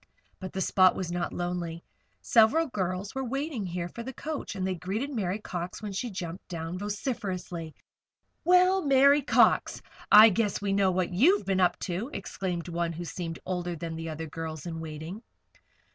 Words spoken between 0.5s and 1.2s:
the spot was